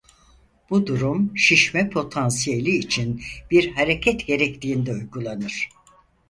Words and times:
Bu 0.69 0.87
durum 0.87 1.37
şişme 1.37 1.89
potansiyeli 1.89 2.75
için 2.77 3.21
bir 3.51 3.71
hareket 3.71 4.27
gerektiğinde 4.27 4.93
uygulanır. 4.93 5.69